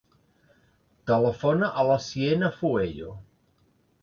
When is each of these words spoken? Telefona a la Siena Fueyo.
Telefona 1.11 1.69
a 1.83 1.85
la 1.91 1.99
Siena 2.07 2.51
Fueyo. 2.63 3.15